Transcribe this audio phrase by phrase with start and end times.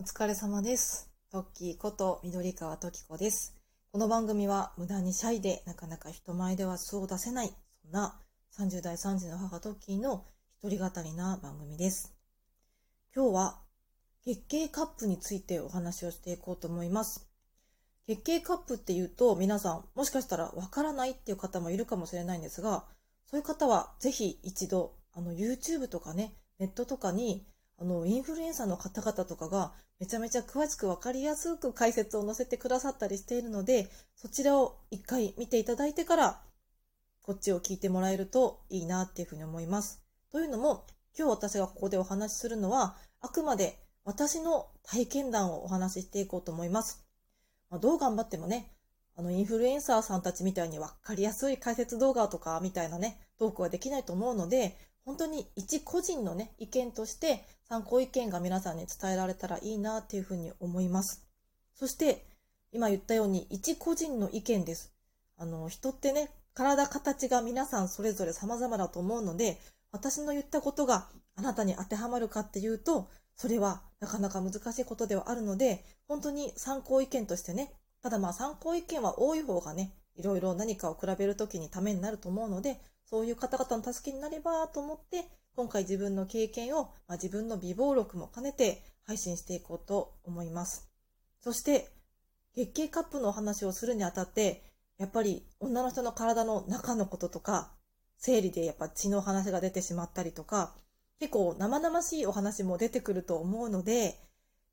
[0.00, 1.10] お疲れ様です。
[1.28, 3.56] トッキーこと緑川トキ子です。
[3.90, 7.52] この番組は無駄にシャイでなかなか人前では素を出せない、
[7.82, 8.20] そんな
[8.56, 10.24] 30代3時の母トッキーの
[10.62, 12.14] 一人語りな番組です。
[13.12, 13.58] 今日は
[14.24, 17.28] 月経カップについてお話をしていこうと思います。
[18.06, 22.84] 月経カップっていうと皆さんもしかしたらわからないっていう方もいるかもしれないんですが、
[23.26, 27.44] そういう方はぜひ一度あの YouTube とかね、ネットとかに
[27.80, 36.42] あの、インフルエンサーの方々とかがめちゃめちゃ詳しくわかりやすく解説を載せてくださったりしているので、そちらを一回見ていただいてから、
[37.22, 40.02] こっちを聞いてもらえるといいなっていうふうに思います。
[40.30, 40.86] というのも、
[41.16, 47.04] 今日私がここでお話しするのは、あくまで私の体験談をお話ししていこうと思います。
[47.70, 48.72] まあ、どう頑張ってもね、
[49.16, 54.76] あの、インフルエンサーさんたちみたいにわかりやすい解説動画とかみたいなね、トークはできないと思うので、
[55.08, 61.26] 本当に一個人のね、意見として参考意見が皆さんに伝えられたらいいなっていうふうに思います。
[61.74, 62.26] そして、
[62.72, 64.92] 今言ったように一個人の意見です。
[65.38, 69.58] あの、人ってね、体形が皆さんそれぞれ様々だと思うので、
[69.92, 82.78] 私の言ったことがあなたに当てはまるかっていうと、それはなかなか難しいことではあるので、本当に参考意見としてね、ただまあ参考意見は多い方がね、いろいろ何かを比べるときにためになると思うので、
[83.08, 85.24] そういう方々の助けになればと思って、
[85.56, 90.90] 今回自分の経験を、まあ、自分の美貌録も兼ねて配信していこうと思います。
[91.40, 91.88] そして、
[92.54, 94.62] 月経カップのお話をするにあたって、
[94.98, 97.72] やっぱり女の人の体の中のこととか、
[98.18, 100.74] 生理でやっぱ血の話が出てしまったりとか、
[101.18, 104.20] 結構生々しいお話も出てくると思うので、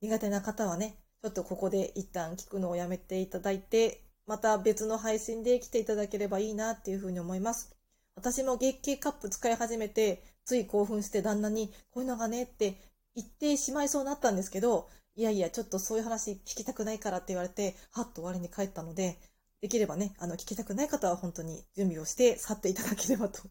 [0.02, 7.74] 苦手な方はね、ちょっとここで一旦聞くのをやめていただいて、また別の配信で来ていただければいいなっていうふうに思います。
[8.16, 12.81] 私も月経カップ使い始めて、つい興奮して旦那に、こういうのがねって
[13.16, 19.19] 言ってしまいそうになったんですけど、いやいや、ちょっとそういう話聞きたくないからって言われて、はっと終わりに帰ったので、
[19.61, 23.41] できればね、あの、聞きたくない方は本当に準備をして去っていただければと、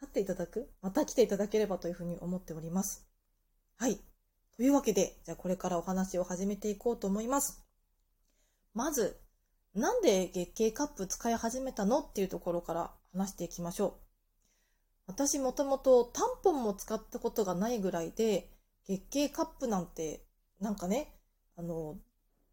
[0.00, 0.68] 去っていただく？
[0.82, 3.06] また来ていただければというふうに思っております。
[3.78, 4.00] はい。
[4.56, 7.64] というわけで、じゃあこれからお話を始めていこうと思います。
[8.74, 9.20] まず、
[9.74, 12.00] なんで月経カップ使い始めたの？
[12.00, 14.01] っていうところから話していきましょう。
[15.06, 18.50] 私もともとタンポンも使ったことがないぐらいで、
[18.84, 20.24] 月経カップなんて、
[20.60, 21.14] なんかね、
[21.56, 21.96] あの、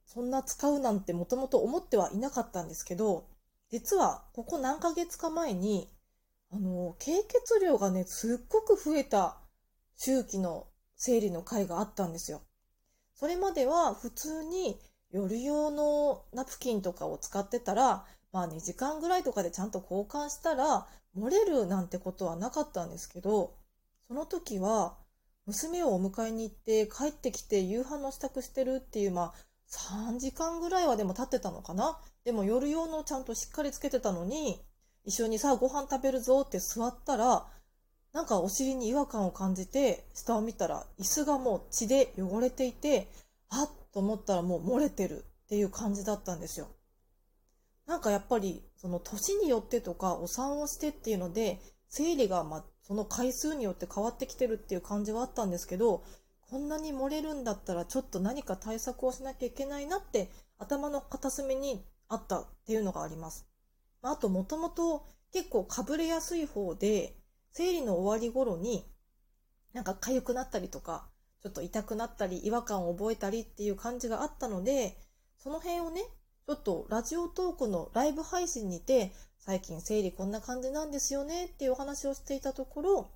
[0.06, 3.28] そんな使うなんてもともと思ってはいなかったんですけど、
[3.70, 5.88] 実はここ何ヶ月か前に、
[6.52, 9.38] あの、経血量がね、すっごく増えた
[9.96, 12.42] 周期の生理の回があったんですよ。
[13.14, 14.80] それまでは普通に
[15.12, 23.56] 夜用のナプキンとかを使ってたら、まあ2時間ぐらいとかでちゃんと交換したら漏れるなんてことはなかったんですけど、
[24.08, 24.96] その時は
[25.46, 29.34] 娘をお迎えに行って帰ってきて夕飯の支度してるっていう、まあ
[29.72, 32.00] 3時間ぐらいはでも経ってたのかな？
[32.26, 34.60] でも夜用のちゃんとしっかりつけてたのに、
[35.06, 37.46] 一緒にさあご飯食べるぞって座ったら、
[38.14, 43.08] なんかお尻に違和感を感じて、下を見たら椅子がもう血で汚れていて、
[43.50, 46.68] あっと思ったらもう漏れてるっていう感じだったんですよ。
[47.90, 56.04] なんかやっぱりその年によってとかお産をしてっていうので生理がまその回数によって変わってきてるっていう感じはあったんですけど
[56.40, 60.30] こんなに漏れるんだったらちょっと何か対策をしなきゃいけないなって
[60.60, 63.48] 頭の片隅にあったっていうのがあります。
[64.04, 67.16] あともともと結構かぶれやすい方で
[67.52, 68.86] 生理の終わり頃に
[69.74, 71.10] なんか痒くなったりとか
[71.42, 74.96] ちょっと痛くなったり違和感を覚えたりっていう感じがあったので
[75.40, 76.04] その辺をね
[76.50, 83.12] ちょっとラジオトークのライブ配信にて、最近生理こんな感じなんですよねっていうお話をしていたところ、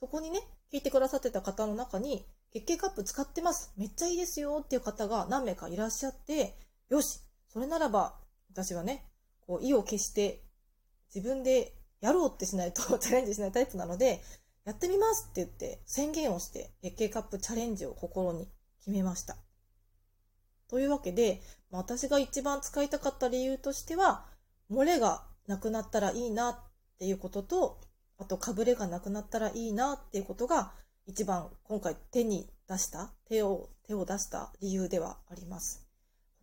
[0.00, 0.40] そこにね、
[0.72, 3.72] 聞いてくださってた方の中に、月経カップ使ってます。
[3.76, 6.56] めっちゃいいですよっていう方が何名かいらっしゃって、
[6.88, 7.20] よし、
[7.52, 8.16] それならば、
[8.50, 9.06] 私はね、
[9.46, 10.42] こう意を決して
[11.14, 14.20] 自分でやろうってしないと チャレンジしないタイプなので、
[14.64, 18.48] やってみますって言って宣言をして月経カップチャレンジを心に
[18.80, 19.36] 決めました。
[20.72, 24.24] というわけで、私が一番使いたかった理由としては、
[24.70, 26.56] 漏れがなくなったらいいなっ
[26.98, 27.78] ていうことと、
[28.16, 30.72] あとかぶれがなくなったらいいなっていうことが
[31.04, 35.86] 一番今回手に出した、手を、手を出した理由ではあります。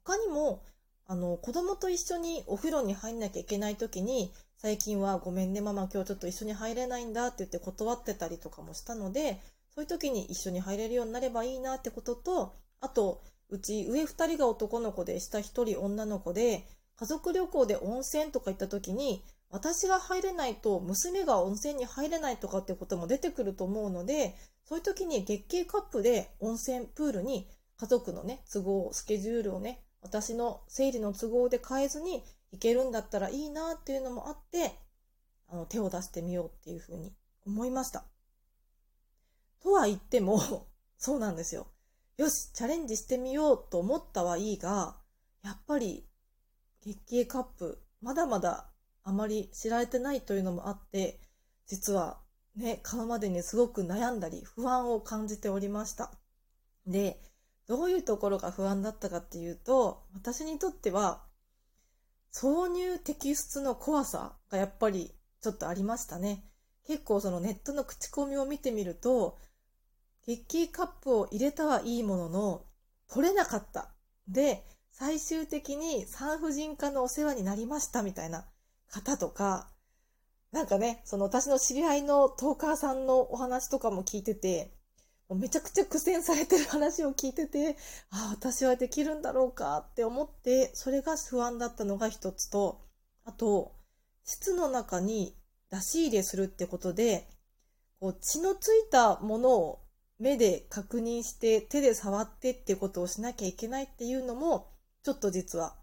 [0.06, 0.62] 他にも、
[1.08, 9.42] あの、子供と一緒にお風呂に入んなきゃいけない時に、最近はごめんねママ今日ちょっと一緒に入れないんだって言って断ってたりとかもしたので、
[9.74, 27.48] そういう時に一緒に入れるようになればいいなってことと、あと、うち上2人が男の子で下1人女の子で家族旅行で温泉とか行った時に私が入れないと娘が温泉に入れないとかってことも出てくると思うのでそういう時に月経カップで温泉プールに
[27.80, 34.74] 家族のね、都合、スケジュールをね、私の生理の都合で変えずに行けるんだったらいいなっていうのもあって、
[35.48, 37.14] あの、手を出してみようっていうふうに
[37.46, 38.04] 思いました。
[39.64, 40.68] とは言っても、
[41.00, 41.68] そうなんですよ。
[42.20, 44.98] よし、チャレンジしてみようと思ったはいいが、
[45.42, 46.06] やっぱり
[46.82, 48.66] 月経カップ、まだまだ
[49.06, 51.22] あまり知られてないというのもあって、
[51.66, 52.20] 実は
[52.58, 56.12] ね、買うまでにすごく悩んだり不安を感じておりました。
[56.86, 57.22] で、
[57.68, 61.24] どういうところが不安だったかっていうと、私にとっては、
[62.34, 66.44] 挿入摘出の怖さがやっぱりちょっとありましたね。
[66.86, 69.38] 結構そのネットの口コミを見てみると、
[70.30, 72.66] 月経カップを入れたはいいものの、
[73.08, 73.90] 取れなかった。
[74.28, 78.46] で、最終的に産婦人科のお世話になりましたみたいな
[78.90, 79.72] 方とか、
[80.52, 84.72] なんかね、その私の知り合いのトーカーさんのお話とかも聞いてて、
[85.30, 87.76] めちゃくちゃ苦戦されてる話を聞いてて、
[88.12, 92.82] ああ、私はできるんだろうかって思って、それが不安だったのが一つと、
[93.26, 93.74] あと、
[94.24, 95.36] 膣の中に
[95.72, 97.28] 出し入れするってことで、
[98.00, 99.89] こう血のついたものを
[100.20, 104.70] 目で確認して手で触ってってことをしなきゃいけないっていうのも、
[105.04, 105.76] ちょっと実は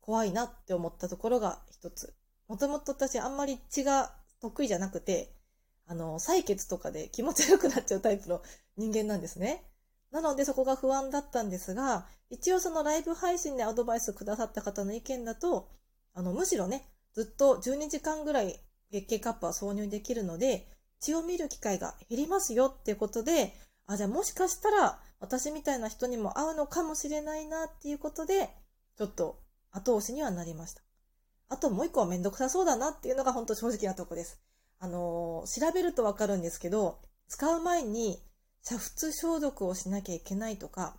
[0.00, 2.14] 怖いなって思ったところが一つ。
[2.48, 5.34] もともと私あんまり血が得意じゃなくて、
[5.86, 8.42] あの、採血とかで気持ち悪くなっちゃうタイプの
[8.76, 9.64] 人間なんですね。
[10.10, 15.68] なのでそこが不安だったんですが、一応そのライブ配信でアドバイスくださった方の意見だと、
[16.14, 18.58] あの、むしろね、ずっと12時間ぐらい
[18.90, 20.66] 月経カップは挿入できるので、
[21.00, 23.54] 血を見る機会が減りますよっていうことで、
[23.86, 28.50] あ、じゃあもしかしたら私みたいな人にも合うのかもしれないなっていうことで、
[28.96, 29.40] ちょっと
[29.70, 30.82] 後押しにはなりました。
[31.48, 34.40] あともう一個はめんどくさそうだなっていうのが本当正直なとこです。
[34.78, 38.22] あのー、調べるとわかるんですけど、使う前に
[38.70, 40.96] 煮沸消毒をしなきゃいけないとか、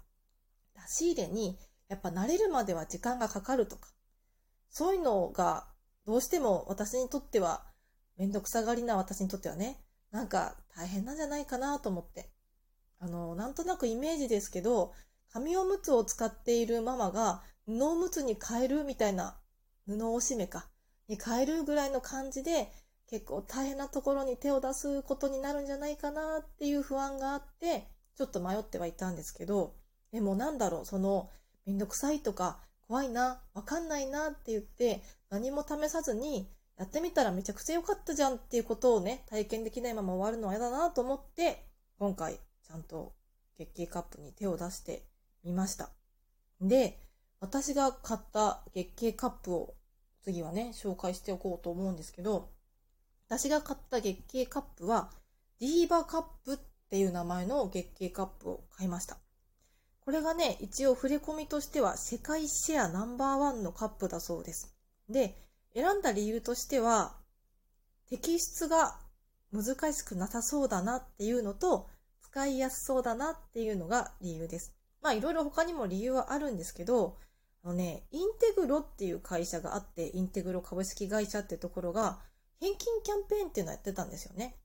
[0.75, 1.57] 出し入れに
[1.89, 3.89] やっぱ慣れるまでは時間がかかるとか、
[4.69, 5.67] そういうのが
[6.05, 7.63] どうしても私にとっては、
[8.17, 9.79] めんどくさがりな私にとってはね、
[10.11, 12.32] なんか大変なんじゃないかなと思って。
[12.99, 14.93] あの、なんとなくイメージですけど、
[15.31, 19.37] 紙おむつを使っているママが布おむつに変えるみたいな、
[19.87, 20.67] 布おしめか、
[21.07, 22.71] に変えるぐらいの感じで、
[23.07, 29.75] 結構大変なところに手を出すことになるんじゃないかなっていう不安があって、ちょっと迷ってはいたんですけど、
[30.11, 31.29] でもなんだろう、その、
[31.65, 41.65] めんどくさいとか、怖いな、わかんないなって言って、何も試さずに、やってみたらめちゃくちゃ良かったじゃんっていうことをね、体験できないまま終わるのは嫌だなと思って、
[41.99, 43.13] 今回、ちゃんと
[43.57, 45.05] 月経カップに手を出して
[45.43, 45.89] みました。
[46.61, 46.99] で、
[47.39, 49.75] 私が買った月経カップを
[50.23, 52.49] 次はね、紹介しておこうと思うんですけど、
[53.27, 55.11] 私が買った月経カップは、
[55.59, 56.57] ディーバカップっ
[56.89, 59.17] ていう名前の月経カップを買いました。
[59.99, 64.75] これがね、一応触れ込みとしては世界シェアナンバーワンのカップだそうです。
[65.09, 65.37] で、
[65.73, 67.15] 選んだ理由としては、
[68.09, 68.99] 摘出が
[69.51, 71.89] 難しくなさそうだなっていうのと、
[72.33, 74.73] 使いやすそうだなっていうのが理由です。
[75.03, 77.15] まあいろいろ他にも理由はあるんですけど、
[77.63, 82.19] あのね、インテグロっていう会社があって、インテグロ株式会社ってところが、
[82.59, 84.55] 返金キャンペーンっていうのをやってたんですよね。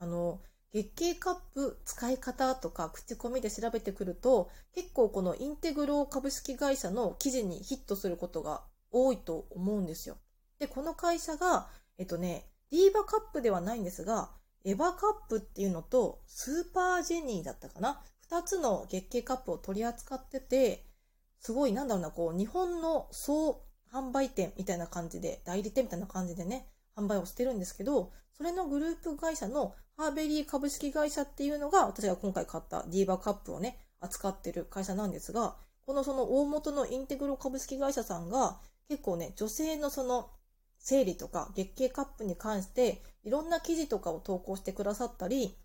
[0.00, 0.40] あの、
[0.72, 10.16] 月経カップ使い方とか口コミで調べてくると、結構このインテグロ株式会社の記事にヒットすることが多いと思うんですよ。
[10.58, 11.68] で、この会社が、
[11.98, 14.32] えっとね、ディーバカップではないんですが、
[14.64, 18.02] エヴァカップっていうのと、スーパージェニーだったかな？
[18.20, 20.86] 二つの月経カップを取り扱ってて、
[21.40, 40.30] すごい、なんだろうな、こう、日本の総販売店みたいな感じで、代理店みたいな感じでね、販売をしてるんですけど、それのグループ会社のハーベリー株式会社っていうのが、私が今回買ったディーバカップをね、扱ってる会社なんですが、このその大元のインテグロ株式会社さんが、結構ね、女性のその
[40.78, 45.56] 生理とか月経カップに関して、いろんな記事とかを投稿してくださったり、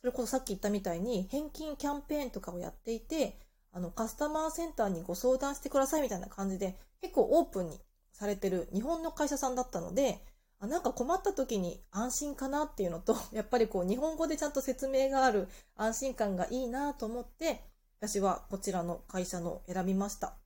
[0.00, 3.38] それこそさっき言ったみたいに返金キャンペーンとかをやっていて、
[3.72, 7.80] あの、カスタマーセンターにご相談してくださいみたいな感じで、結構オープンに
[8.12, 10.20] されてる日本の会社さんだったので、
[10.60, 17.64] あなんか困った時に安心かなっていうのと、 やっぱりこう日本語でちゃんと説明がある安心感がいいなと思って、
[18.00, 20.36] 私はこちらの会社の選びました。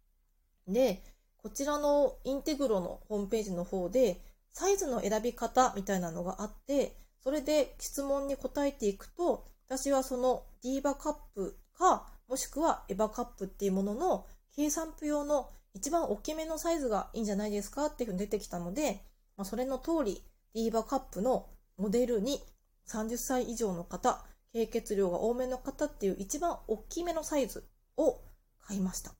[0.66, 1.02] で、
[1.36, 4.20] こちらのインテグロのホームページの方で、
[4.52, 19.04] サイズの選び方みたいなのがあって、それで質問に答えていくと、私はそのディーバカップか、もしくはエヴァカップっていうものの計算譜用の一番大きめのサイズがいいんじゃないですかっていうふうに出てきたので、
[19.36, 20.24] まあ、それの通り、
[20.54, 22.40] ディーバカップのモデルに
[22.88, 28.20] 30歳以上の方、経血量が多めの方っていう一番大きめのサイズを
[28.66, 29.12] 買いました。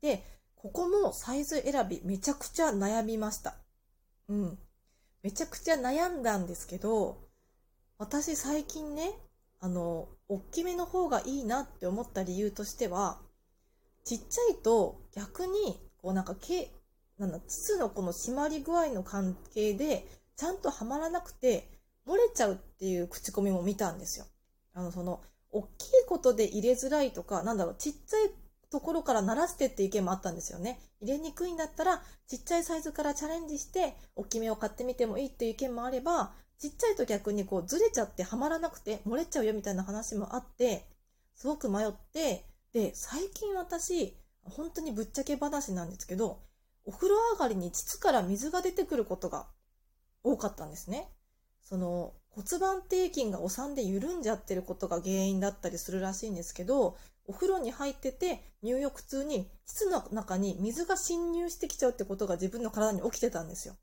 [0.00, 0.22] で、
[0.54, 3.54] ここもサイズ選びめちゃくちゃ悩みました。
[4.28, 4.58] うん。
[5.22, 7.18] めちゃくちゃ悩んだんですけど、
[7.98, 9.12] 私最近ね、
[9.60, 13.20] あの、大きめの方がいいなって思った理由としては、
[14.04, 16.70] ちっちゃいと逆に、こうなんか毛、
[17.18, 21.68] なんだ、膣のこの締まり具合の関係で、ちゃんとはまらなくて、
[22.06, 24.26] 漏れちゃうっていう口コミも見たんですよ。
[24.74, 28.30] あの、その、大きいことで入れづらいとか、なんだろう、ちっちゃい
[28.72, 30.80] ところから慣らしてっていう意見もあったんですよね。
[31.02, 40.86] 入れにくいんだったら、ちっちゃいサイズからチャレンジして、大きめを買ってみてもいいっていう意見もあれば、ちっちゃいと逆にこうずれちゃってはまらなくて漏れちゃうよみたいな話もあって、
[41.34, 46.40] すごく迷って、で、最近私、本当にぶっちゃけ話なんですけど、
[46.86, 49.48] お風呂上がりに膣から水が出てくることが
[50.24, 51.08] 多かったんですね。
[51.60, 56.96] その骨盤底筋がお産で緩んじゃってることが原因だったりするらしいんですけど、
[57.26, 63.74] お風呂に入ってて入浴中に膣の中に水が侵入してきちゃうってことが自分の体に起きてたんですよ。
[63.74, 63.76] っ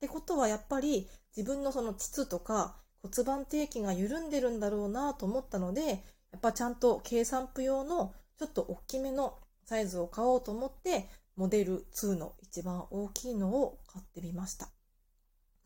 [0.00, 14.68] てことはやっぱり自分のその膣とか骨盤底筋が緩んでるんだろうなと思ったので、やっぱちゃんと計算譜用のちょっと大きめのサイズを買おうと思って、モデル2の一番大きいのを買ってみました。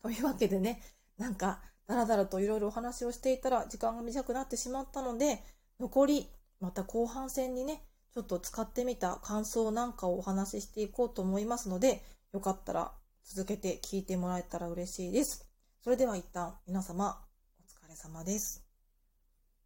[0.01, 0.81] というわけでね、
[1.17, 5.43] なんか、だらだらといろいろお話をしていたら時間が短くなってしまったので、
[5.79, 6.27] 残り、
[6.59, 7.81] また後半戦にね、
[8.13, 12.03] ちょっと使ってみた感想なんかをお話ししていこうと思いますので、
[12.33, 12.91] よかったら
[13.23, 15.47] 続けて聞いてもらえたら嬉しいです。
[15.81, 17.21] それでは一旦皆様
[17.59, 18.66] お疲れ様です。